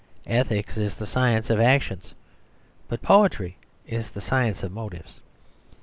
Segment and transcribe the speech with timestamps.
[0.25, 2.15] Ethics is the science of actions,
[2.87, 5.19] but poetry is the science of motives.